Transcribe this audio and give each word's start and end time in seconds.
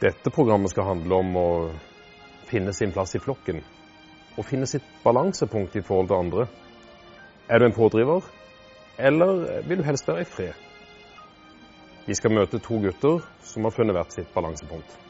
Dette 0.00 0.30
programmet 0.32 0.72
skal 0.72 0.86
handle 0.88 1.16
om 1.20 1.34
å 1.36 1.48
finne 2.48 2.72
sin 2.72 2.92
plass 2.94 3.12
i 3.18 3.20
flokken. 3.20 3.58
Og 4.38 4.46
finne 4.48 4.68
sitt 4.68 4.86
balansepunkt 5.04 5.76
i 5.76 5.82
forhold 5.84 6.08
til 6.08 6.16
andre. 6.16 6.46
Er 7.50 7.60
du 7.60 7.66
en 7.66 7.76
pådriver, 7.76 8.24
eller 8.96 9.60
vil 9.68 9.82
du 9.82 9.84
helst 9.84 10.08
være 10.08 10.24
i 10.24 10.30
fred? 10.30 10.66
Vi 12.06 12.16
skal 12.16 12.32
møte 12.32 12.62
to 12.64 12.80
gutter 12.80 13.20
som 13.44 13.68
har 13.68 13.76
funnet 13.76 13.98
hvert 13.98 14.16
sitt 14.16 14.32
balansepunkt. 14.32 15.09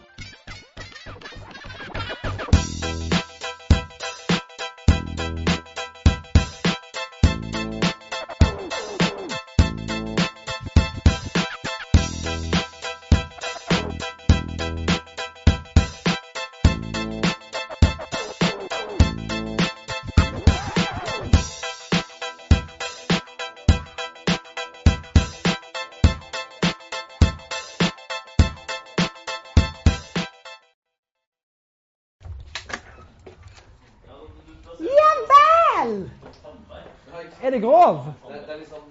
Er 37.42 37.50
det 37.50 37.60
grov? 37.62 38.04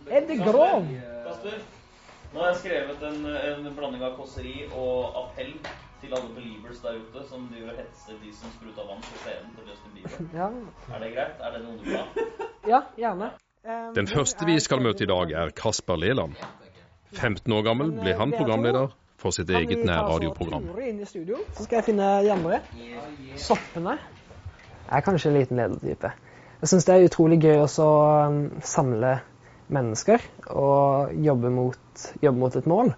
Er 0.09 0.25
det 0.27 0.37
grov? 0.43 0.85
Kasper, 1.27 1.59
nå 2.33 2.39
har 2.41 2.47
jeg 2.51 2.57
skrevet 2.63 3.03
en, 3.09 3.19
en 3.25 3.69
blanding 3.77 4.03
av 4.05 4.15
kåseri 4.19 4.55
og 4.75 5.17
appell 5.23 5.53
til 6.01 6.13
alle 6.15 6.29
believers 6.35 6.79
der 6.83 6.99
ute 7.01 7.23
som 7.29 7.47
driver 7.51 7.73
og 7.73 7.79
hetser 7.81 8.19
de 8.23 8.31
som 8.35 8.51
spruta 8.55 8.85
vann 8.87 9.01
på 9.03 9.17
scenen 9.23 9.51
til 9.57 9.71
Justin 9.71 9.91
Bieber. 9.95 10.29
Ja, 10.39 10.49
Er 10.95 11.03
det 11.03 11.11
greit? 11.15 11.41
Er 11.43 11.57
det 11.57 11.63
noe 11.65 11.77
du 11.77 11.83
vil 11.89 11.97
ha? 11.97 12.05
ja 12.67 12.81
gjerne. 12.97 13.31
Eh, 13.65 13.89
Den 13.95 14.07
første 14.07 14.45
vi 14.47 14.59
skal 14.63 14.81
møte 14.85 15.03
i 15.03 15.09
dag, 15.09 15.31
er 15.43 15.51
Kasper 15.55 15.99
Leland. 15.99 16.35
15 17.17 17.51
år 17.53 17.65
gammel 17.65 17.91
ble 17.97 18.13
han 18.19 18.31
programleder 18.37 18.93
for 19.19 19.35
sitt 19.35 19.49
eget 19.49 19.81
nærradioprogram. 19.83 20.69
Så 21.03 21.65
skal 21.65 21.75
jeg 21.79 21.85
finne 21.89 22.07
hjemmere. 22.23 22.61
Soppene. 23.35 23.97
Jeg 24.89 24.97
er 24.97 25.05
kanskje 25.05 25.31
en 25.31 25.37
liten 25.39 25.57
ledertype. 25.59 26.11
Jeg 26.59 26.73
syns 26.73 26.87
det 26.87 26.95
er 26.95 27.05
utrolig 27.07 27.37
gøy 27.39 27.61
også 27.63 27.83
å 27.87 27.99
um, 28.27 28.39
samle 28.67 29.13
mennesker 29.71 30.23
og 30.51 31.13
jobbe 31.23 31.51
mot, 31.55 32.07
jobbe 32.19 32.41
mot 32.41 32.57
et 32.59 32.67
mål. 32.67 32.91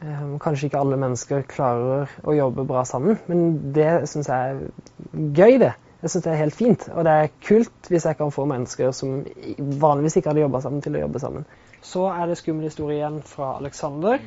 Um, 0.00 0.38
Kanskje 0.40 0.70
ikke 0.70 0.80
alle 0.80 0.96
mennesker 1.00 1.44
klarer 1.50 2.14
å 2.24 2.36
jobbe 2.36 2.64
bra 2.68 2.86
sammen, 2.88 3.18
men 3.28 3.74
det 3.76 4.06
syns 4.08 4.30
jeg 4.32 4.54
er 4.54 5.28
gøy, 5.36 5.58
det. 5.66 5.74
Jeg 6.00 6.14
syns 6.14 6.24
det 6.24 6.32
er 6.32 6.40
helt 6.40 6.56
fint. 6.56 6.88
Og 6.94 7.04
det 7.04 7.12
er 7.12 7.32
kult 7.44 7.90
hvis 7.92 8.08
jeg 8.08 8.16
kan 8.22 8.32
få 8.32 8.48
mennesker 8.48 8.92
som 8.96 9.18
vanligvis 9.84 10.16
ikke 10.16 10.32
hadde 10.32 10.46
jobba 10.46 10.64
sammen, 10.64 10.84
til 10.84 10.96
å 10.96 11.04
jobbe 11.04 11.20
sammen. 11.20 11.46
Så 11.84 12.08
er 12.08 12.24
det 12.30 12.40
skummel 12.40 12.70
historie 12.70 13.02
igjen 13.02 13.20
fra 13.36 13.58
Alexander. 13.60 14.22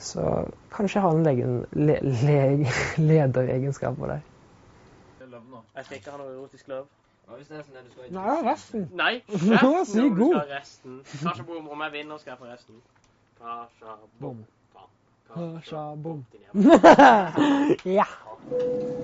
Så 0.00 0.26
kanskje 0.74 0.98
jeg 0.98 1.06
har 1.06 1.14
en 1.14 1.26
legen, 1.26 1.58
le, 1.78 2.00
le, 2.02 2.40
lederegenskaper 3.12 4.16
der. 4.16 4.26
Jeg 5.20 5.86
skal 5.86 6.00
ikke 6.00 6.10
ha 6.10 6.18
noe 6.18 6.32
erotisk 6.34 6.66
løv. 6.72 6.88
Nei, 8.10 8.42
resten. 8.52 8.88
Nei, 8.94 9.22
Nå 9.28 9.54
er 9.54 9.62
resten 9.80 9.84
sykt 9.86 10.04
om 10.04 10.14
du 10.18 10.24
god. 10.24 10.40
resten. 10.50 10.96
Kasha 11.22 11.42
bom, 11.46 11.68
om 11.70 11.80
jeg 11.86 11.92
vinner, 11.92 12.18
skal 12.18 12.30
jeg 12.34 12.38
få 12.38 12.48
resten. 12.50 12.74
Kasha 13.38 13.94
bom. 14.20 14.40
Kasha 15.34 15.84
bom. 15.94 16.24
Ja. 17.98 18.06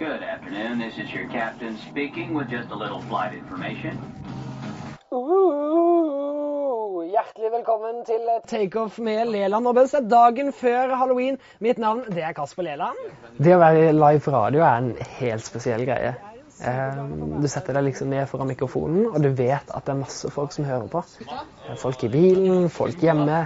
Good 0.00 0.22
afternoon. 0.34 0.78
This 0.80 0.98
is 0.98 1.12
your 1.14 1.28
captain 1.30 1.76
speaking 1.90 2.34
with 2.34 2.48
just 2.50 2.70
a 2.70 2.74
little 2.76 3.00
flight 3.08 3.34
information. 3.34 3.94
Uh, 5.12 7.04
hjertelig 7.12 7.50
velkommen 7.52 8.02
til 8.08 8.20
Takeoff 8.50 8.98
med 8.98 9.24
Leland 9.30 9.66
og 9.70 9.74
Bøss. 9.78 9.94
Er 9.94 10.00
dagen 10.10 10.52
før 10.52 10.94
halloween. 10.98 11.38
Mitt 11.60 11.78
navn 11.78 12.02
det 12.10 12.22
er 12.26 12.32
Kasper 12.32 12.62
Leland. 12.66 12.98
Det 13.38 13.54
å 13.54 13.60
være 13.62 13.92
live 13.94 14.20
på 14.26 14.34
radio 14.34 14.64
er 14.66 14.80
en 14.82 14.90
helt 15.20 15.46
spesiell 15.46 15.86
greie. 15.86 16.14
Eh, 16.60 17.00
Du 17.40 17.48
setter 17.52 17.76
deg 17.76 17.84
liksom 17.90 18.08
ned 18.08 18.24
foran 18.30 18.48
mikrofonen, 18.48 19.06
og 19.10 19.20
du 19.22 19.28
vet 19.36 19.68
at 19.76 19.84
det 19.84 19.92
er 19.92 19.98
masse 20.00 20.30
folk 20.32 20.54
som 20.54 20.64
hører 20.64 20.86
på. 20.88 21.02
Folk 21.76 22.04
i 22.06 22.08
bilen, 22.08 22.68
folk 22.72 23.02
hjemme. 23.04 23.42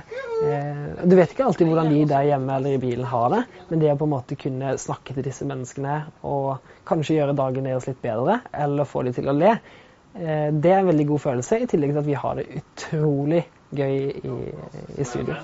Eh, 0.46 1.04
Du 1.04 1.16
vet 1.18 1.32
ikke 1.34 1.44
alltid 1.48 1.66
hvordan 1.66 1.90
de 1.90 2.04
der 2.06 2.28
hjemme 2.28 2.56
eller 2.56 2.76
i 2.76 2.82
bilen 2.82 3.04
har 3.04 3.28
det, 3.34 3.42
men 3.70 3.80
det 3.82 3.90
å 3.92 3.96
på 3.98 4.06
en 4.06 4.14
måte 4.14 4.38
kunne 4.38 4.76
snakke 4.78 5.14
til 5.16 5.26
disse 5.26 5.44
menneskene 5.48 5.96
og 6.22 6.58
kanskje 6.86 7.16
gjøre 7.18 7.36
dagen 7.36 7.64
deres 7.66 7.88
litt 7.90 8.02
bedre, 8.02 8.40
eller 8.54 8.84
få 8.84 9.02
dem 9.04 9.16
til 9.16 9.28
å 9.28 9.34
le, 9.36 9.56
eh, 10.14 10.50
det 10.52 10.70
er 10.70 10.78
en 10.84 10.92
veldig 10.92 11.06
god 11.10 11.20
følelse, 11.26 11.58
i 11.60 11.66
tillegg 11.66 11.90
til 11.96 12.02
at 12.04 12.06
vi 12.06 12.14
har 12.22 12.38
det 12.38 12.46
utrolig 12.62 13.42
gøy 13.74 13.98
i, 14.22 14.36
i 14.98 15.04
studio. 15.04 15.34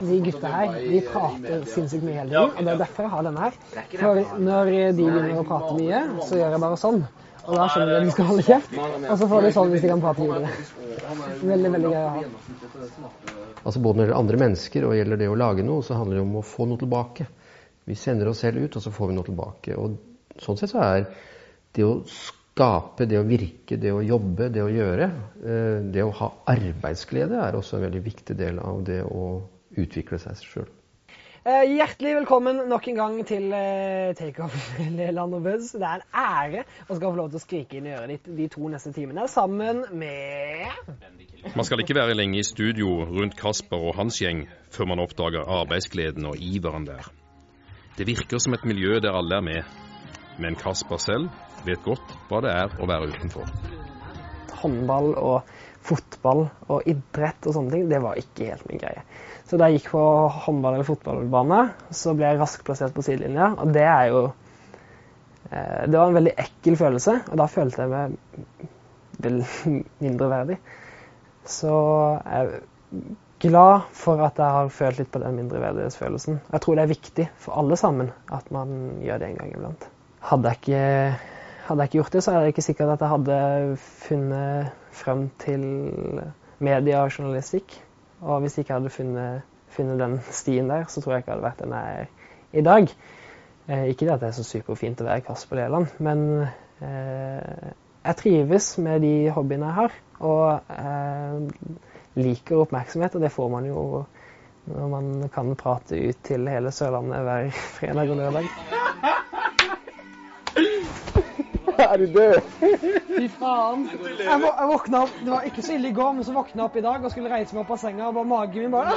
De 0.00 0.20
gutta 0.24 0.48
her 0.48 0.76
de 0.78 1.00
prater 1.04 1.66
sinnssykt 1.68 2.04
mye 2.06 2.14
hele 2.16 2.30
tiden, 2.30 2.54
og 2.56 2.62
det 2.64 2.72
er 2.72 2.78
derfor 2.80 3.06
jeg 3.06 3.12
har 3.12 3.26
denne 3.26 3.42
her. 3.44 3.58
For 3.92 4.38
når 4.46 4.70
de 4.72 4.78
begynner 4.96 5.42
å 5.42 5.44
prate 5.48 5.74
mye, 5.76 6.00
så 6.28 6.38
gjør 6.40 6.56
jeg 6.56 6.62
bare 6.64 6.78
sånn. 6.80 7.02
Og 7.42 7.58
da 7.58 7.66
skjønner 7.68 7.90
de 7.90 7.98
at 7.98 8.06
de 8.06 8.14
skal 8.14 8.28
holde 8.30 8.46
kjeft, 8.46 8.74
og 8.78 9.16
så 9.18 9.28
får 9.32 9.46
de 9.46 9.52
sånn 9.56 9.72
hvis 9.74 9.84
de 9.84 9.90
kan 9.92 10.02
prate 10.04 10.24
videre. 10.24 10.50
Veldig, 11.42 11.72
veldig 11.76 11.92
gøy 11.92 12.00
å 12.00 12.12
ha. 12.14 12.24
Altså 13.62 13.82
Både 13.82 13.98
når 13.98 14.02
det 14.02 14.08
gjelder 14.08 14.18
andre 14.20 14.40
mennesker 14.42 14.86
og 14.86 14.96
gjelder 14.96 15.20
det 15.20 15.28
å 15.30 15.38
lage 15.38 15.66
noe, 15.66 15.84
så 15.86 15.98
handler 15.98 16.18
det 16.18 16.24
om 16.24 16.38
å 16.40 16.46
få 16.46 16.66
noe 16.70 16.80
tilbake. 16.80 17.28
Vi 17.90 17.98
sender 17.98 18.30
oss 18.30 18.42
selv 18.42 18.62
ut, 18.62 18.78
og 18.78 18.84
så 18.84 18.94
får 18.94 19.10
vi 19.10 19.18
noe 19.18 19.28
tilbake. 19.28 19.76
Og 19.78 20.00
Sånn 20.40 20.56
sett 20.56 20.70
så 20.72 20.80
er 20.80 21.02
det 21.76 21.84
å 21.84 21.98
skape, 22.08 23.04
det 23.08 23.18
å 23.20 23.26
virke, 23.26 23.76
det 23.80 23.92
å 23.92 24.00
jobbe, 24.00 24.48
det 24.52 24.62
å 24.64 24.70
gjøre, 24.72 25.08
eh, 25.44 25.80
det 25.92 26.04
å 26.04 26.14
ha 26.22 26.28
arbeidsglede 26.52 27.36
er 27.36 27.58
også 27.58 27.76
en 27.76 27.84
veldig 27.86 28.02
viktig 28.06 28.36
del 28.38 28.60
av 28.62 28.80
det 28.86 29.02
å 29.04 29.42
utvikle 29.78 30.18
seg 30.20 30.40
sjøl. 30.42 30.70
Eh, 31.42 31.64
Hjertelig 31.74 32.12
velkommen 32.20 32.60
nok 32.70 32.84
en 32.86 32.98
gang 33.00 33.14
til 33.26 33.48
eh, 33.50 34.12
Takeoff 34.14 34.54
Land 35.16 35.34
og 35.34 35.42
Buzz. 35.42 35.72
Det 35.74 35.82
er 35.88 35.98
en 35.98 36.04
ære 36.14 36.62
å 36.86 36.94
skal 36.94 37.08
få 37.08 37.18
lov 37.18 37.32
til 37.32 37.40
å 37.40 37.42
skrike 37.42 37.80
inn 37.80 37.88
i 37.90 37.96
øret 37.96 38.12
ditt 38.12 38.30
de 38.38 38.46
to 38.52 38.70
neste 38.70 38.92
timene 38.94 39.26
sammen 39.26 39.82
med 39.90 40.70
Man 41.56 41.66
skal 41.66 41.82
ikke 41.82 41.98
være 41.98 42.14
lenge 42.14 42.38
i 42.38 42.46
studio 42.46 43.00
rundt 43.10 43.34
Kasper 43.40 43.90
og 43.90 43.98
hans 43.98 44.20
gjeng 44.22 44.44
før 44.70 44.92
man 44.92 45.02
oppdager 45.02 45.50
arbeidsgleden 45.58 46.30
og 46.30 46.38
iveren 46.38 46.86
der. 46.86 47.10
Det 47.98 48.06
virker 48.06 48.38
som 48.38 48.54
et 48.54 48.64
miljø 48.64 49.02
der 49.02 49.18
alle 49.18 49.42
er 49.42 49.48
med, 49.50 49.76
men 50.38 50.54
Kasper 50.54 51.02
selv 51.02 51.26
vet 51.66 51.82
godt 51.82 52.18
hva 52.30 52.44
det 52.46 52.54
er 52.54 52.78
å 52.78 52.86
være 52.86 53.10
utenfor. 53.10 53.71
Håndball 54.60 55.12
og 55.18 55.52
fotball 55.82 56.44
og 56.70 56.86
idrett 56.88 57.48
og 57.48 57.56
sånne 57.56 57.74
ting, 57.74 57.88
det 57.90 58.00
var 58.02 58.18
ikke 58.20 58.50
helt 58.52 58.68
min 58.70 58.80
greie. 58.82 59.02
Så 59.48 59.58
da 59.58 59.68
jeg 59.68 59.80
gikk 59.80 59.90
på 59.94 60.02
håndball- 60.46 60.76
eller 60.78 60.88
fotballbane, 60.88 61.62
så 61.90 62.14
ble 62.16 62.30
jeg 62.30 62.40
raskt 62.40 62.64
plassert 62.66 62.94
på 62.94 63.04
sidelinja, 63.04 63.52
og 63.58 63.74
det 63.74 63.84
er 63.84 64.12
jo 64.12 64.20
eh, 65.50 65.82
Det 65.88 65.98
var 65.98 66.06
en 66.06 66.20
veldig 66.20 66.36
ekkel 66.44 66.78
følelse, 66.78 67.18
og 67.30 67.40
da 67.40 67.48
følte 67.50 67.82
jeg 67.82 67.92
meg 67.92 68.16
vel 69.22 69.42
mindreverdig. 70.04 70.60
Så 71.44 71.74
jeg 72.22 72.46
er 72.46 72.54
glad 73.42 73.90
for 73.98 74.22
at 74.22 74.38
jeg 74.38 74.56
har 74.56 74.70
følt 74.70 75.02
litt 75.02 75.10
på 75.12 75.20
den 75.22 75.40
mindreverdighetsfølelsen. 75.40 76.38
Jeg 76.52 76.62
tror 76.62 76.78
det 76.78 76.84
er 76.84 76.94
viktig 76.94 77.28
for 77.42 77.58
alle 77.58 77.78
sammen 77.80 78.12
at 78.30 78.50
man 78.54 79.02
gjør 79.02 79.18
det 79.18 79.32
en 79.32 79.38
gang 79.40 79.52
iblant. 79.56 79.88
Hadde 80.22 80.52
jeg 80.52 80.60
ikke 80.62 81.31
hadde 81.66 81.84
jeg 81.84 81.90
ikke 81.90 81.98
gjort 82.00 82.12
det, 82.16 82.22
så 82.24 82.32
er 82.32 82.40
det 82.40 82.52
ikke 82.52 82.64
sikkert 82.66 82.92
at 82.94 83.02
jeg 83.04 83.12
hadde 83.12 83.76
funnet 83.76 84.70
frem 84.92 85.28
til 85.42 85.64
media 86.58 87.02
og 87.02 87.12
journalistikk. 87.18 87.76
Og 88.22 88.40
hvis 88.40 88.56
jeg 88.58 88.64
ikke 88.64 88.78
hadde 88.78 88.90
funnet, 88.90 89.42
funnet 89.68 90.00
den 90.00 90.18
stien 90.30 90.70
der, 90.70 90.84
så 90.88 91.00
tror 91.00 91.12
jeg 91.12 91.24
ikke 91.24 91.32
jeg 91.32 91.38
hadde 91.38 91.48
vært 91.48 91.62
den 91.62 91.76
jeg 91.76 92.00
er 92.00 92.06
i 92.52 92.66
dag. 92.66 92.96
Eh, 93.68 93.84
ikke 93.92 94.06
det 94.06 94.14
at 94.14 94.20
det 94.20 94.28
er 94.28 94.36
så 94.36 94.46
superfint 94.46 95.00
å 95.00 95.06
være 95.06 95.24
Kasper 95.26 95.60
Leland, 95.62 95.94
men 96.02 96.24
eh, 96.82 97.70
jeg 98.02 98.18
trives 98.18 98.72
med 98.82 99.02
de 99.06 99.14
hobbyene 99.34 99.70
jeg 99.70 99.78
har. 99.78 99.96
Og 100.22 100.74
eh, 100.76 101.78
liker 102.18 102.62
oppmerksomhet, 102.62 103.16
og 103.16 103.24
det 103.24 103.32
får 103.34 103.50
man 103.54 103.70
jo 103.70 103.86
når 104.62 104.88
man 104.92 105.06
kan 105.34 105.56
prate 105.58 105.98
ut 105.98 106.22
til 106.22 106.46
hele 106.46 106.70
Sørlandet 106.70 107.26
hver 107.26 107.50
fredag 107.80 108.14
og 108.14 108.22
lørdag. 108.22 108.81
Er 111.92 111.96
du 111.96 112.06
død? 112.06 112.34
Fy 113.18 113.26
faen. 113.28 113.82
Jeg, 113.92 114.40
jeg 114.60 114.68
våkna 114.70 115.00
opp, 115.04 115.16
Det 115.20 115.30
var 115.30 115.42
ikke 115.48 115.62
så 115.62 115.74
ille 115.74 115.88
i 115.88 115.92
går, 115.92 116.12
men 116.16 116.24
så 116.24 116.32
våkna 116.32 116.62
jeg 116.62 116.64
opp 116.70 116.76
i 116.76 116.84
dag 116.86 117.04
og 117.04 117.10
skulle 117.12 117.32
reise 117.34 117.56
meg 117.56 117.64
opp 117.64 117.72
av 117.74 117.80
senga, 117.82 118.06
og 118.06 118.14
bare 118.16 118.28
magen 118.30 118.62
min 118.62 118.72
bare 118.72 118.94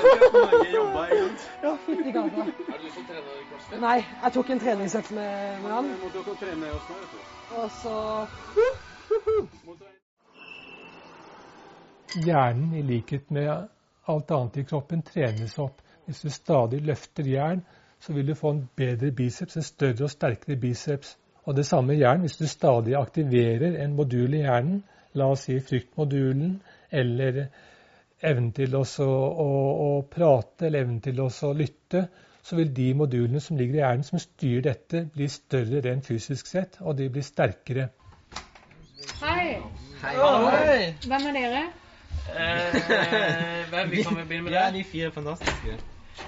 Ja, 1.63 1.73
fytti 1.87 2.13
CrossFit? 2.15 3.81
Nei, 3.81 3.97
jeg 3.99 4.35
tok 4.37 4.53
en 4.55 4.63
treningsøkt 4.63 5.11
med, 5.17 5.59
med 5.65 5.71
han. 5.75 5.91
Og 7.49 7.67
så 7.81 7.97
Hjernen, 12.15 12.71
i 12.79 12.81
likhet 12.93 13.31
med 13.35 13.51
alt 14.07 14.31
annet 14.31 14.61
i 14.61 14.63
kroppen, 14.63 15.03
trenes 15.03 15.59
opp 15.59 15.83
Hvis 16.05 16.23
du 16.23 16.29
stadig 16.29 16.79
løfter 16.85 17.27
jern, 17.27 17.65
så 17.99 18.13
vil 18.13 18.27
du 18.27 18.35
få 18.39 18.55
en 18.55 18.69
bedre 18.77 19.11
biceps, 19.11 19.57
en 19.57 19.63
større 19.63 20.03
og 20.05 20.11
sterkere 20.13 20.55
biceps. 20.61 21.17
Og 21.45 21.55
det 21.55 21.65
samme 21.65 21.93
hjernen, 21.93 22.25
hvis 22.25 22.37
du 22.37 22.47
stadig 22.49 22.95
aktiverer 22.97 23.77
en 23.83 23.95
modul 23.95 24.33
i 24.33 24.41
hjernen, 24.41 24.81
la 25.15 25.29
oss 25.31 25.45
si 25.47 25.59
fryktmodulen, 25.61 26.57
eller 26.91 27.45
evnen 28.25 28.51
til 28.55 28.75
å, 28.75 28.81
å, 28.81 29.49
å 29.85 29.89
prate, 30.11 30.67
eller 30.67 30.85
evnen 30.85 31.01
til 31.05 31.21
å 31.21 31.29
lytte, 31.53 32.07
så 32.45 32.57
vil 32.59 32.73
de 32.77 32.91
modulene 32.97 33.41
som 33.41 33.57
ligger 33.57 33.79
i 33.79 33.83
hjernen 33.83 34.05
som 34.05 34.21
styrer 34.21 34.67
dette, 34.71 35.05
bli 35.13 35.29
større 35.29 35.81
rent 35.85 36.05
fysisk 36.05 36.49
sett, 36.49 36.77
og 36.81 36.97
de 36.97 37.09
blir 37.13 37.25
sterkere. 37.25 37.89
Hei. 39.21 39.57
Hei. 40.01 40.13
Hei. 40.13 40.93
Hvem 41.05 41.27
er 41.29 41.39
dere? 41.39 41.65
Eh, 42.25 43.69
hvem 43.69 43.91
vi 43.91 44.03
kan 44.03 44.17
begynne 44.17 44.47
med 44.47 44.53
det? 44.53 44.59
Ja, 44.59 44.71
de 44.73 44.83
fire 44.83 45.11
fantastiske. 45.13 45.77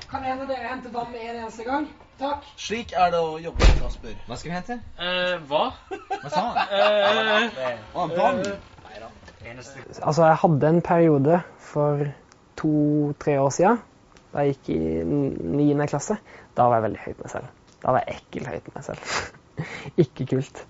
Kan 0.07 0.23
en 0.23 0.39
av 0.41 0.47
dere 0.47 0.69
hente 0.71 0.89
vann 0.93 1.09
med 1.11 1.23
en 1.29 1.41
eneste 1.43 1.65
gang? 1.67 1.87
Takk. 2.17 2.45
Slik 2.57 2.93
er 2.95 3.11
det 3.13 3.19
å 3.19 3.35
jobbe, 3.43 3.59
med 3.59 3.81
Kasper. 3.81 4.13
Hva 4.25 4.37
skal 4.39 4.49
vi 4.49 4.55
hente? 4.55 4.77
Eh, 5.03 5.33
hva? 5.49 5.65
Hva 5.91 6.31
sa 6.31 6.43
han? 6.45 6.61
Eh, 6.71 7.83
Å, 7.93 8.07
vann. 8.15 8.39
Altså, 10.01 10.23
jeg 10.23 10.39
hadde 10.43 10.71
en 10.71 10.81
periode 10.85 11.41
for 11.61 12.07
to-tre 12.57 13.35
år 13.43 13.51
siden, 13.53 13.83
da 14.33 14.45
jeg 14.45 14.55
gikk 14.55 14.71
i 14.73 14.79
niende 15.05 15.89
klasse. 15.91 16.17
Da 16.57 16.69
var 16.71 16.79
jeg 16.79 16.87
veldig 16.87 17.03
høyt 17.03 17.17
med 17.17 17.25
meg 17.27 17.35
selv. 17.35 17.51
Da 17.83 17.93
var 17.93 18.03
jeg 18.07 18.17
ekkelt 18.21 18.51
høyt 18.53 18.69
med 18.71 18.79
meg 18.79 18.87
selv. 18.87 19.13
Ikke 20.07 20.29
kult. 20.31 20.63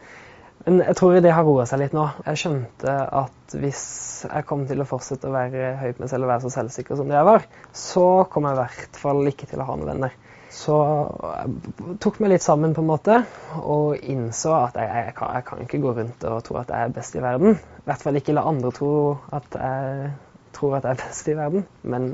Men 0.68 0.82
jeg 0.84 0.98
tror 1.00 1.16
det 1.24 1.32
har 1.32 1.46
roa 1.48 1.64
seg 1.70 1.80
litt 1.80 1.94
nå. 1.96 2.04
Jeg 2.26 2.40
skjønte 2.42 2.94
at 3.22 3.54
hvis 3.56 3.84
jeg 4.28 4.46
kom 4.50 4.66
til 4.68 4.84
å 4.84 4.88
fortsette 4.90 5.30
å 5.30 5.32
være 5.32 5.70
høy 5.80 5.94
på 5.96 6.04
meg 6.04 6.10
selv 6.12 6.28
og 6.28 6.32
være 6.34 6.44
så 6.44 6.52
selvsikker 6.58 7.00
som 7.00 7.08
det 7.08 7.16
jeg 7.16 7.28
var, 7.30 7.46
så 7.72 8.08
kom 8.34 8.50
jeg 8.50 8.58
i 8.58 8.60
hvert 8.60 9.00
fall 9.00 9.30
ikke 9.32 9.48
til 9.48 9.64
å 9.64 9.68
ha 9.70 9.78
noen 9.80 9.94
venner. 9.94 10.18
Så 10.52 10.76
jeg 11.24 11.96
tok 12.04 12.20
meg 12.20 12.34
litt 12.34 12.44
sammen 12.44 12.76
på 12.76 12.84
en 12.84 12.90
måte 12.90 13.18
og 13.62 14.04
innså 14.12 14.52
at 14.58 14.76
jeg, 14.80 14.92
jeg, 14.92 15.16
kan, 15.16 15.34
jeg 15.38 15.48
kan 15.48 15.64
ikke 15.64 15.82
gå 15.86 15.94
rundt 16.02 16.28
og 16.28 16.44
tro 16.48 16.60
at 16.60 16.76
jeg 16.76 16.88
er 16.90 16.96
best 17.00 17.16
i 17.16 17.24
verden. 17.24 17.56
I 17.56 17.88
hvert 17.88 18.04
fall 18.04 18.20
ikke 18.20 18.36
la 18.36 18.44
andre 18.52 18.72
tro 18.76 18.94
at 19.40 19.60
jeg 19.60 20.10
tror 20.58 20.80
at 20.80 20.88
jeg 20.88 20.98
er 20.98 21.04
best 21.06 21.32
i 21.32 21.38
verden. 21.38 21.68
Men 21.84 22.10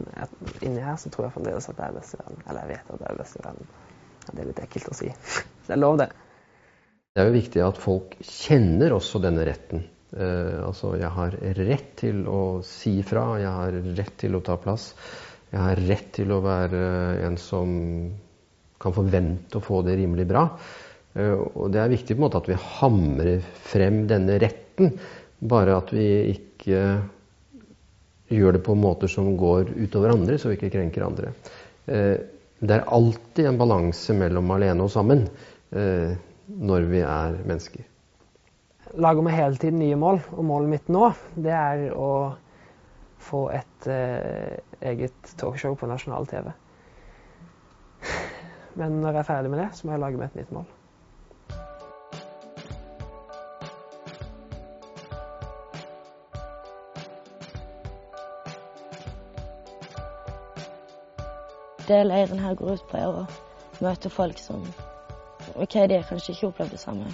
inni 0.61 0.83
her 0.85 1.01
så 1.01 1.09
tror 1.09 1.31
jeg 1.31 1.39
fremdeles 1.39 1.69
at 1.73 1.79
jeg 1.81 1.89
er 1.89 1.97
best 1.97 2.17
i 2.17 2.21
verden. 2.21 2.45
Eller 2.45 2.67
jeg 2.67 2.75
vet 2.75 2.93
at 2.97 3.05
jeg 3.05 3.15
er 3.15 3.21
best 3.23 3.39
i 3.39 3.45
verden. 3.47 3.73
Det 4.29 4.37
er 4.37 4.51
litt 4.51 4.61
ekkelt 4.67 4.93
å 4.93 4.99
si. 5.01 5.09
Det 5.65 5.77
er 5.77 5.79
lov, 5.79 5.97
det. 6.01 6.09
Det 7.13 7.21
er 7.21 7.27
jo 7.29 7.35
viktig 7.35 7.61
at 7.61 7.77
folk 7.77 8.15
kjenner 8.25 8.95
også 8.95 9.19
denne 9.21 9.43
retten. 9.45 9.83
Eh, 10.17 10.63
altså, 10.65 10.95
jeg 10.97 11.11
har 11.13 11.35
rett 11.59 11.91
til 11.99 12.23
å 12.25 12.39
si 12.65 12.95
fra, 13.05 13.35
jeg 13.37 13.51
har 13.53 13.77
rett 13.99 14.15
til 14.23 14.33
å 14.33 14.41
ta 14.41 14.55
plass. 14.57 14.87
Jeg 15.51 15.61
har 15.61 15.81
rett 15.91 16.07
til 16.17 16.33
å 16.33 16.39
være 16.41 16.81
en 17.27 17.37
som 17.37 17.75
kan 18.81 18.97
forvente 18.97 19.59
å 19.59 19.61
få 19.61 19.83
det 19.85 19.99
rimelig 20.01 20.25
bra. 20.33 20.47
Eh, 21.13 21.37
og 21.37 21.69
det 21.75 21.83
er 21.83 21.93
viktig 21.93 22.17
på 22.17 22.23
en 22.23 22.25
måte 22.25 22.41
at 22.41 22.49
vi 22.49 22.57
hamrer 22.79 23.45
frem 23.69 24.01
denne 24.09 24.41
retten, 24.41 24.97
bare 25.37 25.77
at 25.83 25.93
vi 25.93 26.09
ikke 26.33 26.83
gjør 28.33 28.57
det 28.57 28.65
på 28.65 28.73
måter 28.73 29.11
som 29.19 29.35
går 29.37 29.75
utover 29.85 30.17
andre, 30.17 30.41
så 30.41 30.49
vi 30.49 30.57
ikke 30.57 30.73
krenker 30.79 31.05
andre. 31.11 31.37
Eh, 31.85 32.17
det 32.57 32.79
er 32.79 32.89
alltid 32.89 33.53
en 33.53 33.61
balanse 33.61 34.17
mellom 34.17 34.49
alene 34.57 34.81
og 34.81 34.95
sammen. 34.97 35.27
Når 36.53 36.85
vi 36.91 36.99
er 37.01 37.39
mennesker. 37.45 37.85
Lager 38.93 39.25
meg 39.25 39.33
hele 39.33 39.57
tiden 39.57 39.79
nye 39.81 39.97
mål, 39.97 40.19
og 40.37 40.45
målet 40.45 40.69
mitt 40.69 40.89
nå 40.91 41.07
det 41.33 41.53
er 41.55 41.87
å 41.97 42.09
få 43.23 43.47
et 43.55 43.87
eh, 43.89 44.59
eget 44.85 45.33
talkshow 45.39 45.73
på 45.79 45.89
nasjonal 45.89 46.27
TV. 46.29 46.51
Men 48.77 48.99
når 49.01 49.17
jeg 49.17 49.23
er 49.23 49.29
ferdig 49.31 49.53
med 49.53 49.63
det, 49.63 49.67
så 49.73 49.87
må 49.87 49.95
jeg 49.95 50.03
lage 50.03 50.21
meg 50.21 50.29
et 50.29 50.41
nytt 50.43 50.53
mål. 50.53 50.71
Det 61.83 61.99
leiren 62.07 62.39
her 62.39 62.55
går 62.55 62.77
ut 62.77 62.89
på, 62.89 62.97
er 62.97 63.21
å 63.23 63.25
møte 63.83 64.09
folk 64.09 64.39
som 64.39 64.61
OK, 65.55 65.73
de 65.73 65.95
har 65.95 66.05
kanskje 66.09 66.33
ikke 66.33 66.47
opplevd 66.47 66.71
det 66.71 66.79
samme. 66.81 67.13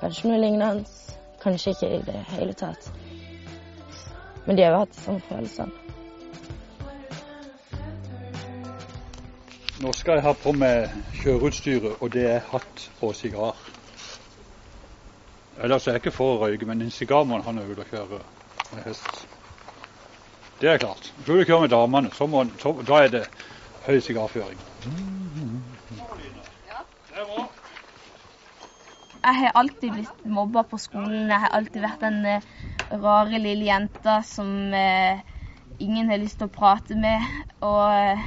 Kanskje 0.00 0.30
noe 0.30 0.40
lignende. 0.40 0.84
Kanskje 1.42 1.74
ikke 1.74 1.90
i 1.96 2.02
det 2.06 2.20
hele 2.32 2.54
tatt. 2.58 2.90
Men 4.46 4.56
de 4.56 4.64
har 4.64 4.72
jo 4.74 4.82
hatt 4.84 4.94
de 4.94 5.00
samme 5.02 5.20
følelsene. 5.28 5.84
Nå 9.78 9.92
skal 9.94 10.18
jeg 10.18 10.24
ha 10.26 10.32
på 10.34 10.52
meg 10.58 10.88
kjøreutstyret, 11.20 12.00
og 12.02 12.10
det 12.10 12.24
er 12.26 12.46
hatt 12.50 12.88
og 12.98 13.14
sigar. 13.14 13.58
Ellers 15.62 15.86
er 15.86 15.94
jeg 15.94 16.02
ikke 16.02 16.14
for 16.16 16.34
å 16.34 16.40
røyke, 16.42 16.66
men 16.66 16.82
en 16.82 16.90
sigar 16.94 17.26
må 17.26 17.38
han 17.46 17.60
ute 17.62 17.84
og 17.84 17.92
kjøre 17.92 18.18
med 18.72 18.82
hest. 18.88 19.26
Det 20.58 20.72
er 20.72 20.82
klart. 20.82 21.12
Skal 21.22 21.38
du 21.38 21.44
kjøre 21.44 21.60
med 21.60 21.70
damene, 21.70 22.10
så 22.14 22.26
må, 22.26 22.42
så, 22.58 22.74
da 22.86 23.04
er 23.04 23.14
det 23.14 23.24
høy 23.86 24.00
sigarføring. 24.02 24.58
Jeg 29.28 29.36
har 29.36 29.56
alltid 29.60 29.90
blitt 29.92 30.20
mobba 30.24 30.62
på 30.64 30.78
skolen. 30.80 31.26
Jeg 31.28 31.40
har 31.42 31.52
alltid 31.52 31.82
vært 31.84 32.00
den 32.00 32.22
uh, 32.24 32.44
rare 33.02 33.36
lille 33.36 33.66
jenta 33.66 34.22
som 34.24 34.48
uh, 34.72 35.18
ingen 35.84 36.08
har 36.08 36.20
lyst 36.22 36.38
til 36.40 36.48
å 36.48 36.54
prate 36.54 36.96
med. 36.96 37.26
Og 37.60 37.82
uh, 37.92 38.22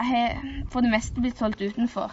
jeg 0.00 0.08
har 0.08 0.40
for 0.72 0.82
det 0.82 0.90
meste 0.90 1.22
blitt 1.22 1.38
holdt 1.44 1.62
utenfor. 1.62 2.10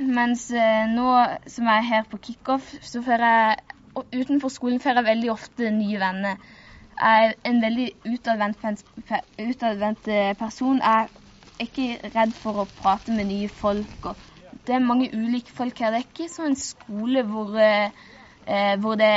Mens 0.00 0.46
nå 0.90 1.10
som 1.46 1.68
jeg 1.68 1.82
er 1.82 1.88
her 1.90 2.08
på 2.10 2.18
kickoff, 2.24 2.72
så 2.82 3.02
får 3.04 3.24
jeg 3.28 4.00
utenfor 4.22 4.50
skolen 4.50 4.80
får 4.82 4.98
jeg 4.98 5.08
veldig 5.10 5.30
ofte 5.34 5.68
nye 5.70 6.00
venner. 6.00 6.40
Jeg 6.96 7.28
er 7.28 7.36
en 7.50 7.60
veldig 7.62 7.86
utadvendt, 8.08 8.88
utadvendt 9.38 10.10
person. 10.40 10.80
Jeg 10.80 11.12
er 11.58 11.68
ikke 11.68 12.10
redd 12.14 12.34
for 12.38 12.62
å 12.62 12.70
prate 12.80 13.14
med 13.14 13.28
nye 13.30 13.48
folk. 13.48 14.10
det 14.66 14.74
er 14.74 14.78
mange 14.82 15.10
ulike 15.12 15.52
folk 15.52 15.78
her. 15.78 15.92
Det 15.92 16.00
er 16.00 16.08
ikke 16.08 16.28
sånn 16.32 16.56
skole 16.56 17.24
hvor, 17.28 17.56
eh, 17.58 18.76
hvor 18.80 18.96
det 18.96 19.14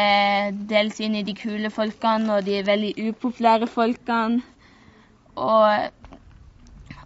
deles 0.70 1.00
inn 1.00 1.16
i 1.16 1.24
de 1.24 1.34
kule 1.38 1.70
folkene 1.70 2.38
og 2.38 2.46
de 2.46 2.64
veldig 2.66 2.94
upopulære 3.10 3.68
folkene. 3.68 4.42
Og 5.36 5.92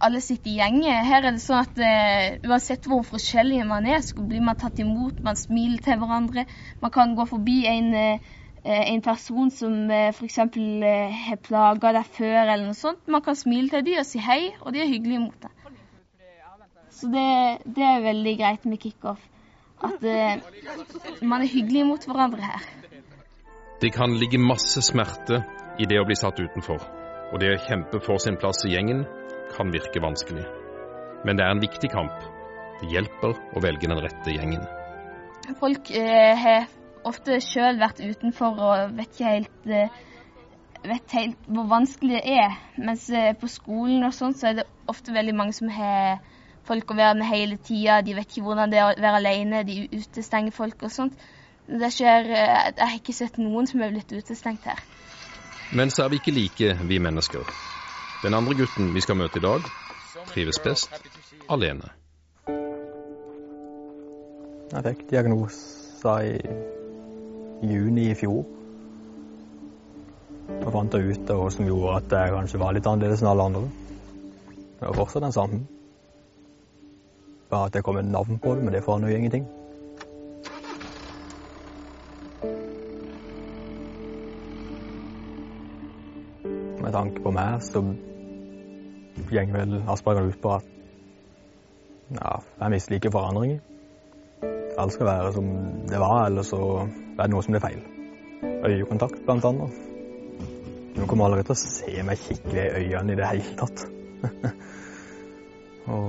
alle 0.02 0.20
sitter 0.20 0.50
i 0.50 0.58
gjenger. 0.58 1.04
Her 1.06 1.26
er 1.26 1.36
det 1.36 1.42
sånn 1.44 1.62
at 1.62 1.78
eh, 1.78 2.38
uansett 2.48 2.86
hvor 2.90 3.04
forskjellige 3.06 3.66
man 3.68 3.86
er, 3.86 4.00
så 4.02 4.24
blir 4.26 4.42
man 4.42 4.58
tatt 4.58 4.80
imot, 4.82 5.20
man 5.22 5.38
smiler 5.38 5.82
til 5.84 6.00
hverandre. 6.00 6.46
Man 6.82 6.94
kan 6.94 7.14
gå 7.14 7.26
forbi 7.30 7.62
en 7.70 7.92
eh, 7.94 8.32
en 8.64 9.02
person 9.02 9.50
som 9.50 9.90
eh, 9.90 10.10
f.eks. 10.12 10.38
Eh, 10.38 11.16
har 11.26 11.40
plaga 11.42 11.92
deg 11.96 12.12
før, 12.14 12.36
eller 12.44 12.68
noe 12.68 12.78
sånt. 12.78 13.02
Man 13.10 13.24
kan 13.24 13.38
smile 13.38 13.72
til 13.72 13.84
dem 13.86 13.98
og 14.02 14.06
si 14.06 14.22
hei, 14.22 14.52
og 14.62 14.72
de 14.74 14.84
er 14.84 14.90
hyggelige 14.90 15.24
mot 15.24 15.42
deg. 15.42 15.50
Så 16.92 17.10
det, 17.10 17.26
det 17.66 17.82
er 17.82 18.04
veldig 18.04 18.34
greit 18.38 18.66
med 18.70 18.78
kickoff. 18.82 19.22
At 19.82 20.04
eh, 20.06 20.38
man 21.26 21.42
er 21.42 21.50
hyggelig 21.50 21.86
mot 21.88 22.04
hverandre 22.06 22.52
her. 22.52 22.68
Det 23.82 23.90
kan 23.96 24.14
ligge 24.14 24.38
masse 24.38 24.78
smerte 24.86 25.40
i 25.82 25.88
det 25.90 25.98
å 25.98 26.06
bli 26.06 26.14
satt 26.14 26.38
utenfor, 26.38 26.84
og 27.32 27.40
det 27.42 27.50
å 27.50 27.62
kjempe 27.64 27.98
for 28.04 28.22
sin 28.22 28.38
plass 28.38 28.62
i 28.68 28.76
gjengen 28.76 29.02
kan 29.56 29.72
virke 29.74 30.02
vanskelig. 30.04 30.44
Men 31.26 31.38
det 31.38 31.42
er 31.42 31.56
en 31.56 31.62
viktig 31.62 31.90
kamp. 31.90 32.22
Det 32.78 32.92
hjelper 32.94 33.34
å 33.34 33.62
velge 33.62 33.90
den 33.90 34.02
rette 34.04 34.36
gjengen. 34.36 34.62
Folk 35.58 35.90
eh, 35.90 36.38
har 36.38 36.70
ofte 37.08 37.38
sjøl 37.42 37.80
vært 37.80 38.00
utenfor 38.02 38.58
og 38.62 38.96
vet 38.96 39.14
ikke 39.14 39.34
helt, 39.36 39.66
eh, 39.66 40.00
vet 40.86 41.16
helt 41.16 41.48
hvor 41.48 41.68
vanskelig 41.70 42.18
det 42.18 42.36
er. 42.38 42.56
Mens 42.78 43.08
eh, 43.10 43.32
på 43.38 43.50
skolen 43.50 44.04
og 44.06 44.14
sånt, 44.14 44.40
så 44.40 44.50
er 44.50 44.60
det 44.60 44.68
ofte 44.90 45.14
veldig 45.14 45.34
mange 45.34 45.56
som 45.56 45.70
har 45.72 46.22
folk 46.66 46.90
å 46.90 46.98
være 46.98 47.18
med 47.20 47.30
hele 47.30 47.58
tida. 47.58 48.00
De 48.02 48.14
vet 48.16 48.28
ikke 48.28 48.46
hvordan 48.46 48.72
det 48.72 48.80
er 48.80 48.90
å 48.90 49.00
være 49.02 49.22
alene, 49.22 49.64
de 49.66 49.86
utestenger 49.92 50.54
folk 50.54 50.82
og 50.82 50.94
sånt. 50.94 51.16
Det 51.68 51.92
skjer 51.94 52.26
eh, 52.26 52.72
Jeg 52.76 52.82
har 52.82 52.98
ikke 52.98 53.16
sett 53.16 53.38
noen 53.38 53.68
som 53.70 53.82
er 53.82 53.94
blitt 53.94 54.12
utestengt 54.12 54.66
her. 54.66 54.82
Men 55.72 55.90
så 55.90 56.04
er 56.04 56.12
vi 56.12 56.20
ikke 56.20 56.34
like, 56.36 56.74
vi 56.84 56.98
mennesker. 57.00 57.48
Den 58.22 58.34
andre 58.34 58.54
gutten 58.54 58.92
vi 58.94 59.00
skal 59.00 59.16
møte 59.18 59.40
i 59.40 59.42
dag, 59.42 59.64
trives 60.30 60.60
best 60.62 60.92
alene. 61.50 61.88
Jeg 64.72 64.84
fikk 64.86 65.02
diagnoser 65.10 66.28
i 66.28 66.81
juni 67.62 68.10
i 68.10 68.14
fjor. 68.18 68.42
Da 70.48 70.70
fant 70.74 70.94
jeg 70.94 71.14
ut 71.14 71.30
av 71.30 71.40
hva 71.40 71.48
som 71.54 71.66
gjorde 71.66 71.94
at 72.00 72.14
jeg 72.18 72.34
kanskje 72.34 72.60
var 72.62 72.74
litt 72.76 72.88
annerledes 72.90 73.22
enn 73.22 73.30
alle 73.30 73.46
andre. 73.50 73.64
Det 74.80 74.88
var 74.88 74.98
fortsatt 74.98 75.26
den 75.26 75.34
samme. 75.36 75.60
Bare 77.50 77.68
at 77.68 77.74
det 77.76 77.84
kom 77.86 77.98
et 78.00 78.08
navn 78.08 78.38
på 78.42 78.54
det, 78.54 78.64
men 78.64 78.74
det 78.74 78.84
forandrer 78.84 79.12
jo 79.12 79.16
ingenting. 79.16 79.46
Med 86.82 86.92
tanke 86.92 87.22
på 87.22 87.30
meg, 87.30 87.62
så 87.62 87.84
går 89.30 89.52
vel 89.54 89.82
Asperger 89.88 90.32
ut 90.32 90.40
på 90.42 90.56
at 90.58 90.70
ja, 92.12 92.40
jeg 92.60 92.74
misliker 92.74 93.12
forandringer. 93.12 93.60
Alt 94.78 94.92
skal 94.94 95.06
være 95.06 95.32
som 95.36 95.48
det 95.88 96.00
var, 96.00 96.26
eller 96.26 96.42
så 96.46 96.60
er 96.86 97.22
det 97.24 97.32
noe 97.32 97.44
som 97.44 97.52
blir 97.52 97.64
feil. 97.64 97.80
Øyekontakt, 98.64 99.24
blant 99.26 99.44
annet. 99.44 99.80
Hun 100.96 101.08
kommer 101.08 101.28
aldri 101.28 101.44
til 101.44 101.54
å 101.54 101.60
se 101.60 102.04
meg 102.06 102.20
skikkelig 102.20 102.62
i 102.62 102.72
øynene 102.86 103.12
i 103.12 103.18
det 103.18 103.28
hele 103.28 103.56
tatt. 103.60 103.84
og 105.92 106.06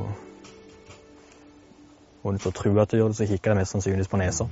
hvis 2.23 2.45
du 2.45 2.51
tror 2.55 2.81
at 2.83 2.91
du 2.91 2.97
gjør 2.99 3.11
det, 3.11 3.19
så 3.19 3.27
kikker 3.27 3.51
jeg 3.51 3.59
mest 3.59 3.75
sannsynligvis 3.75 4.11
på 4.11 4.21
nesa. 4.21 4.47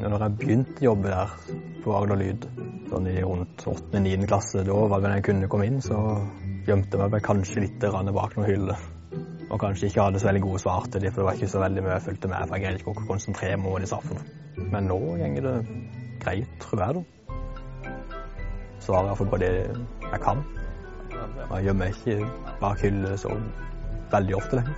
Når 0.00 0.24
jeg 0.26 0.38
begynte 0.40 0.82
å 0.82 0.88
jobbe 0.90 1.10
der 1.12 1.34
på 1.84 1.94
Agder 1.94 2.18
Lyd, 2.18 2.46
sånn 2.90 3.06
i 3.10 3.18
rundt 3.22 3.66
8.-9. 3.70 4.26
klasse, 4.30 4.64
da 4.66 4.78
var 4.90 4.98
det 4.98 5.06
når 5.06 5.18
jeg 5.18 5.26
kunne 5.30 5.50
komme 5.50 5.68
inn, 5.70 5.82
så 5.84 5.98
gjemte 6.66 6.98
jeg 6.98 7.14
meg 7.14 7.26
kanskje 7.26 7.66
litt 7.66 7.78
bak 7.82 8.34
noen 8.36 8.48
hyller. 8.48 8.89
Og 9.50 9.58
kanskje 9.58 9.88
ikke 9.90 10.02
hadde 10.02 10.20
så 10.22 10.28
veldig 10.28 10.42
gode 10.42 10.58
svar 10.62 10.84
til 10.92 11.02
dem, 11.02 11.12
for 11.12 11.20
det 11.20 11.26
var 11.26 11.38
ikke 11.38 11.48
så 11.50 11.62
veldig 11.62 11.82
mye 11.82 11.92
jeg 11.96 12.02
fulgte 12.04 12.28
med, 12.30 12.46
for 12.46 12.54
jeg 12.56 12.64
greide 12.64 12.78
ikke 12.78 12.92
å 12.92 13.08
konsentrere 13.08 13.56
meg 13.56 13.66
om 13.66 13.72
hva 13.74 13.80
de 13.82 13.88
sa 13.90 13.98
for 14.04 14.14
noe. 14.18 14.24
Men 14.70 14.86
nå 14.86 14.98
går 15.00 15.16
det 15.46 15.54
greit, 16.22 16.52
tror 16.62 16.84
jeg, 16.84 16.90
da. 16.94 17.02
Svarer 18.84 19.10
iallfall 19.10 19.32
på 19.32 19.40
det 19.42 19.50
jeg 19.56 20.20
kan. 20.22 20.44
Jeg 21.10 21.64
gjemmer 21.66 21.80
meg 21.80 21.98
ikke 21.98 22.14
bak 22.60 22.84
hyller 22.84 23.18
så 23.18 23.34
veldig 24.12 24.36
ofte 24.38 24.60
lenger. 24.60 24.76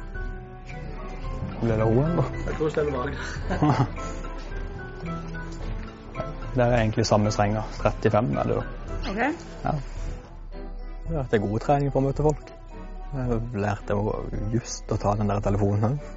Blir 1.61 1.76
det 1.76 1.85
roen, 1.85 2.17
da? 2.19 2.25
Jeg 2.47 2.57
tror 2.57 2.67
jeg 2.67 2.73
står 2.73 2.85
bak. 2.97 3.12
Det 6.52 6.64
er 6.64 6.75
egentlig 6.79 7.07
samme 7.09 7.31
strenga. 7.33 7.62
35 7.83 8.35
er 8.38 8.50
det 8.50 8.57
da. 8.57 8.64
Ok. 9.11 9.21
Ja. 9.64 9.73
Det 11.12 11.38
er 11.38 11.45
god 11.45 11.61
trening 11.61 11.93
for 11.93 12.00
å 12.00 12.09
møte 12.09 12.25
folk. 12.25 12.51
Jeg 13.12 13.40
lærte 13.61 13.97
just 14.54 14.92
å 14.92 14.97
ta 14.97 15.12
den 15.19 15.28
der 15.28 15.40
telefonen 15.45 15.90
òg. 15.90 16.12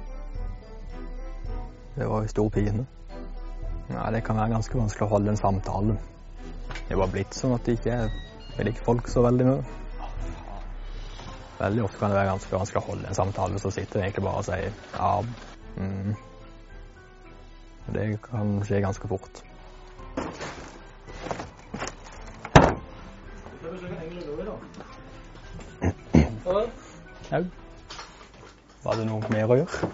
Det 1.96 2.06
var 2.08 2.24
jo 2.24 2.30
stor 2.32 2.48
pine. 2.52 2.84
Ja, 3.90 4.06
det 4.12 4.22
kan 4.24 4.38
være 4.40 4.54
ganske 4.54 4.78
vanskelig 4.78 5.06
å 5.06 5.10
holde 5.10 5.32
en 5.32 5.40
samtale. 5.40 5.96
Det 6.88 6.96
var 6.96 7.12
blitt 7.12 7.36
sånn 7.36 7.54
at 7.56 7.68
det 7.68 7.76
ikke 7.78 7.98
jeg 8.56 8.66
liker 8.70 8.86
folk 8.86 9.10
så 9.12 9.24
veldig 9.26 9.48
mye. 9.48 9.64
Veldig 11.58 11.84
ofte 11.84 12.00
kan 12.00 12.12
det 12.12 12.18
være 12.18 12.30
ganske 12.32 12.56
vanskelig 12.56 12.80
å 12.82 12.86
holde 12.90 13.10
en 13.10 13.18
samtale, 13.18 13.60
så 13.60 13.72
sitter 13.72 14.00
jeg 14.00 14.10
egentlig 14.10 14.24
bare 14.26 14.40
og 14.40 14.48
sier 14.48 14.72
ja. 14.96 15.12
Mm. 15.76 16.16
Det 17.96 18.06
kan 18.24 18.56
skje 18.66 18.82
ganske 18.84 19.08
fort. 19.08 19.42
Au. 27.34 27.42
Var 28.84 28.98
det 29.00 29.04
noe 29.08 29.30
mer 29.34 29.50
å 29.50 29.56
gjøre? 29.58 29.92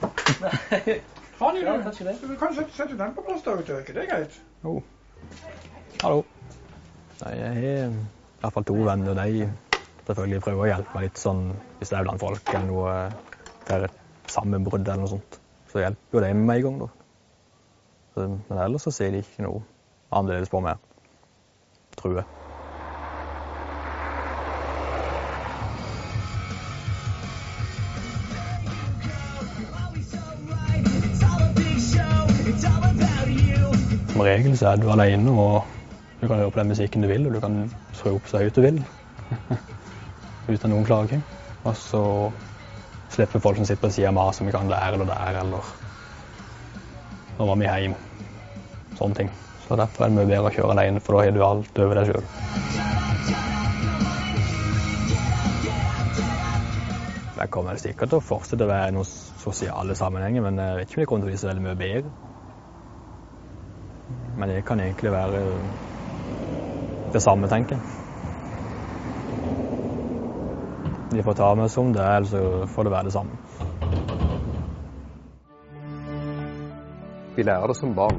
Faen 1.38 1.58
Ja, 1.62 1.76
kanskje 1.80 2.04
det. 2.10 2.16
Du 2.20 2.34
kan 2.38 2.52
sette, 2.54 2.74
sette 2.76 2.96
den 2.98 3.14
på 3.16 3.24
plass 3.24 3.44
da, 3.46 3.54
er 3.56 3.80
ikke 3.80 3.94
det 3.96 4.04
greit? 4.10 4.36
Jo. 4.62 4.74
Hallo. 6.02 6.20
Nei, 7.22 7.32
jeg 7.38 7.54
har 7.56 7.62
i 7.62 8.02
hvert 8.42 8.56
fall 8.56 8.66
to 8.68 8.76
venner. 8.84 9.16
De 9.16 9.46
selvfølgelig 10.02 10.42
prøver 10.44 10.64
å 10.64 10.68
hjelpe 10.74 10.98
meg 10.98 11.06
litt 11.08 11.22
sånn 11.22 11.42
hvis 11.78 11.92
det 11.92 11.98
er 11.98 12.06
blant 12.06 12.22
folk 12.22 12.52
eller 12.52 12.68
noe 12.68 12.94
for 13.64 13.88
et 13.88 14.30
sammenbrudd 14.34 14.84
eller 14.84 15.04
noe 15.06 15.12
sånt. 15.14 15.40
Så 15.72 15.80
hjelper 15.80 16.18
jo 16.18 16.24
de 16.26 16.34
med 16.36 16.48
meg 16.50 16.60
en 16.60 16.68
gang, 16.68 16.78
da. 16.84 18.28
Men 18.52 18.62
ellers 18.66 18.84
så 18.84 18.92
sier 18.92 19.14
de 19.14 19.22
ikke 19.24 19.46
noe 19.46 19.64
annerledes 20.12 20.52
på 20.52 20.60
meg, 20.60 20.82
tror 21.96 22.20
jeg. 22.20 22.41
Som 34.12 34.20
regel 34.26 34.52
så 34.60 34.66
er 34.68 34.76
du 34.76 34.90
alene, 34.92 35.32
og 35.32 35.62
du 36.20 36.26
kan 36.26 36.36
høre 36.36 36.50
på 36.52 36.60
den 36.60 36.68
musikken 36.68 37.00
du 37.00 37.08
vil, 37.08 37.24
og 37.26 37.32
du 37.32 37.40
kan 37.40 37.54
skru 37.96 38.10
opp 38.18 38.26
så 38.28 38.42
høyt 38.42 38.58
du 38.58 38.60
vil. 38.60 38.80
Uten 40.52 40.68
noen 40.68 40.84
klaging. 40.84 41.22
Og 41.64 41.72
så 41.80 42.02
slipper 43.14 43.40
folk 43.40 43.56
som 43.56 43.64
sitter 43.64 43.80
på 43.80 43.90
sida 43.94 44.10
av 44.10 44.18
meg, 44.18 44.36
om 44.36 44.50
vi 44.50 44.52
kan 44.52 44.68
der 44.68 44.98
eller 44.98 45.08
der, 45.08 45.38
eller 45.40 45.70
Nå 47.38 47.46
var 47.48 47.56
vi 47.56 47.70
hjem. 47.70 47.94
Sånne 48.98 49.16
ting. 49.16 49.30
Så 49.64 49.78
derfor 49.80 50.04
er 50.04 50.12
det 50.12 50.18
mye 50.18 50.28
bedre 50.28 50.50
å 50.50 50.54
kjøre 50.58 50.74
alene, 50.74 51.00
for 51.00 51.16
da 51.16 51.22
har 51.24 51.32
du 51.32 51.44
alt 51.46 51.80
over 51.80 52.00
deg 52.02 52.10
sjøl. 52.10 52.28
Jeg 57.40 57.54
kommer 57.56 57.80
sikkert 57.80 58.12
til 58.12 58.20
å 58.20 58.26
fortsette 58.26 58.68
å 58.68 58.70
være 58.74 58.92
i 58.92 58.94
noen 58.98 59.08
sosiale 59.08 59.96
sammenhenger, 59.96 60.44
men 60.44 60.60
jeg 60.60 60.82
vet 60.82 60.92
ikke 60.92 61.00
om 61.00 61.02
det 61.02 61.08
kommer 61.14 61.24
til 61.24 61.30
å 61.30 61.32
bli 61.32 61.40
så 61.40 61.48
veldig 61.48 61.64
mye 61.70 61.80
bedre. 61.80 62.31
Men 64.42 64.50
det 64.50 64.62
kan 64.66 64.80
egentlig 64.80 65.10
være 65.12 65.40
det 67.12 67.20
samme, 67.22 67.46
tenker 67.46 67.76
jeg. 67.76 67.82
De 71.12 71.22
får 71.22 71.36
ta 71.38 71.50
meg 71.54 71.70
som 71.70 71.92
det 71.94 72.02
er, 72.02 72.16
eller 72.16 72.26
så 72.26 72.66
får 72.74 72.88
det 72.88 72.92
være 72.94 73.06
det 73.06 73.12
samme. 73.14 73.38
Vi 77.36 77.46
lærer 77.46 77.70
det 77.70 77.78
som 77.78 77.94
barn. 77.94 78.18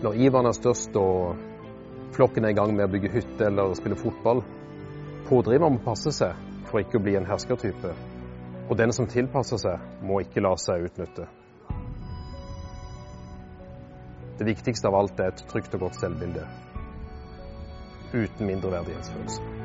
Når 0.00 0.16
iveren 0.24 0.48
er 0.48 0.56
størst 0.56 0.96
og 0.96 1.36
flokken 2.16 2.48
er 2.48 2.54
i 2.54 2.56
gang 2.56 2.72
med 2.72 2.88
å 2.88 2.92
bygge 2.96 3.12
hytte 3.18 3.50
eller 3.50 3.76
spille 3.76 4.00
fotball, 4.00 4.40
pådriveren 5.28 5.76
må 5.76 5.84
passe 5.84 6.16
seg 6.16 6.32
for 6.70 6.80
ikke 6.80 6.96
å 6.96 7.04
bli 7.04 7.18
en 7.20 7.28
herskertype. 7.28 7.92
Og 8.70 8.80
den 8.80 8.96
som 8.96 9.04
tilpasser 9.04 9.60
seg, 9.60 9.84
må 10.00 10.24
ikke 10.24 10.48
la 10.48 10.56
seg 10.56 10.88
utnytte. 10.88 11.28
Det 14.42 14.48
viktigste 14.56 14.88
av 14.90 14.96
alt 14.98 15.20
er 15.22 15.28
et 15.30 15.40
trygt 15.46 15.74
og 15.76 15.84
godt 15.84 16.00
selvbilde. 16.00 16.42
Uten 18.10 18.48
mindreverdighetsfølelse. 18.48 19.61